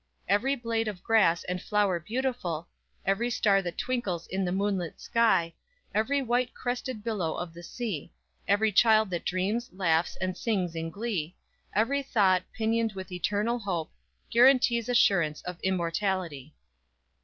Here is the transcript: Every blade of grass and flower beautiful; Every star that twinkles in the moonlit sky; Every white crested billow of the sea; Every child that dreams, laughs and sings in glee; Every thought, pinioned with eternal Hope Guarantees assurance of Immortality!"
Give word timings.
Every 0.27 0.55
blade 0.55 0.87
of 0.87 1.03
grass 1.03 1.43
and 1.43 1.61
flower 1.61 1.99
beautiful; 1.99 2.67
Every 3.05 3.29
star 3.29 3.61
that 3.61 3.77
twinkles 3.77 4.25
in 4.25 4.43
the 4.45 4.51
moonlit 4.51 4.99
sky; 4.99 5.53
Every 5.93 6.23
white 6.23 6.55
crested 6.55 7.03
billow 7.03 7.35
of 7.35 7.53
the 7.53 7.61
sea; 7.61 8.11
Every 8.47 8.71
child 8.71 9.11
that 9.11 9.25
dreams, 9.25 9.69
laughs 9.71 10.15
and 10.15 10.35
sings 10.35 10.73
in 10.73 10.89
glee; 10.89 11.35
Every 11.75 12.01
thought, 12.01 12.41
pinioned 12.51 12.93
with 12.93 13.11
eternal 13.11 13.59
Hope 13.59 13.91
Guarantees 14.31 14.89
assurance 14.89 15.43
of 15.43 15.59
Immortality!" 15.61 16.55